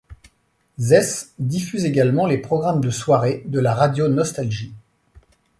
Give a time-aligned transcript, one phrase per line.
[0.79, 4.73] Zes diffuse également les programmes de soirées de la radio Nostalgie.